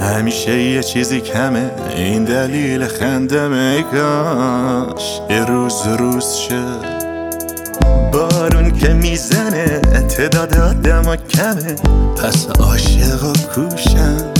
[0.00, 3.52] همیشه یه چیزی کمه این دلیل خندم.
[3.52, 6.62] ای کاش یه روز روز شه
[8.12, 11.76] بارون که می‌زنه تعداد آدم و کمه.
[12.16, 14.32] پس عاشق و کوشم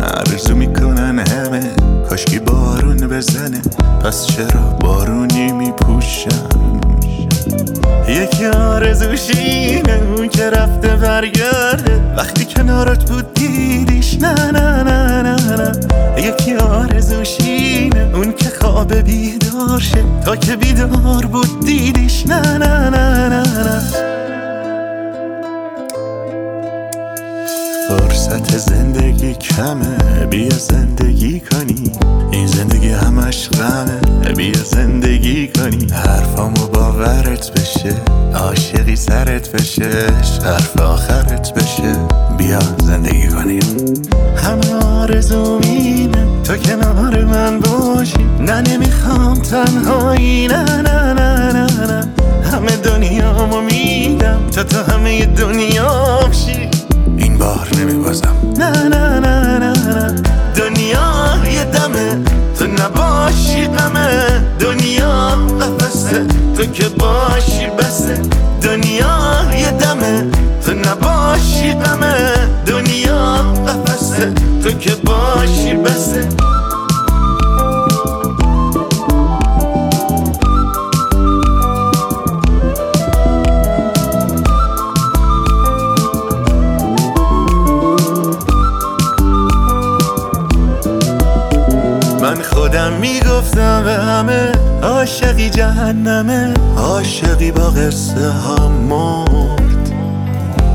[0.00, 1.79] عرضو می‌کنن همه.
[2.10, 3.62] کاشکی بارون بزنه.
[4.04, 6.48] پس چرا بارونی میپوشم؟
[8.08, 12.14] یکی آرزوشینه اون که رفته برگرده.
[12.16, 14.18] وقتی کنارت بود دیدیش.
[14.20, 15.72] نه نه نه نه نه.
[16.22, 20.04] یکی آرزوشینه اون که خواب بیدار شه.
[20.24, 22.26] تا که بیدار بود دیدیش.
[22.26, 24.19] نه نه نه نه نه.
[27.90, 31.92] فرصت زندگی کمه بیا زندگی کنی.
[32.30, 35.86] این زندگی همش غمه بیا زندگی کنی.
[35.92, 37.94] حرفامو باورت بشه
[38.34, 40.06] عاشقی سرت بشه
[40.44, 41.96] حرف آخرت بشه.
[42.38, 43.60] بیا زندگی کنی
[44.36, 48.26] همه آرزومینه تو کنار من باشی.
[48.40, 52.08] نه نمی‌خوام تنهایی نه نه نه نه نه.
[52.52, 54.46] همه دنیامو میدم.
[54.50, 55.99] تا تو همه بار
[57.80, 58.36] نمیبازم.
[58.58, 60.14] نه نه نه نه نه.
[60.56, 61.08] دنیا
[61.52, 62.18] یه دمه
[62.58, 64.40] تو نباشی غمه.
[64.58, 66.26] دنیا قفسه
[66.56, 68.18] تو که باشی بسه.
[68.62, 69.16] دنیا
[69.58, 70.26] یه دمه
[70.66, 72.16] تو نباشی غمه.
[72.66, 76.28] دنیا قفسه تو که باشی بسه.
[95.50, 99.90] جهنمه عاشقی با قصه ها مرد.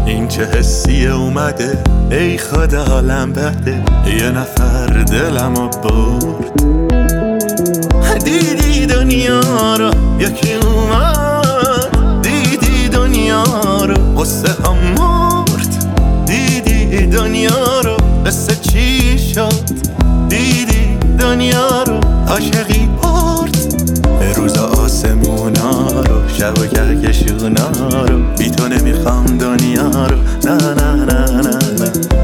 [0.05, 3.83] این چه حسی اومده؟ ای خدا حالم بده.
[4.19, 6.63] یه نفر دلمو برد.
[8.23, 12.21] دیدی دنیا رو؟ یکی اومد.
[12.21, 13.43] دیدی دنیا
[13.85, 15.85] رو؟ قصه ها مرد.
[16.25, 19.53] دیدی دنیا رو؟ قصه چی شد؟
[20.29, 22.84] دیدی دنیا رو؟ عاشقی
[30.03, 30.17] رو.
[30.45, 31.59] نه نه نه نه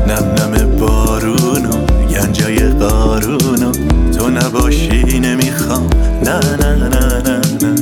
[0.07, 3.71] نم نم بارونو گنجای قارونو
[4.17, 5.89] تو نباشی نمی‌خوام.
[6.25, 7.73] نه نه نه نه نه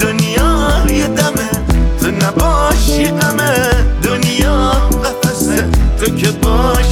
[0.00, 0.50] دنیا
[0.98, 1.50] یه دمه
[2.00, 3.52] تو نباشی همه
[4.02, 4.70] دنیا
[5.04, 5.64] قفصه
[6.00, 6.85] تو که باشی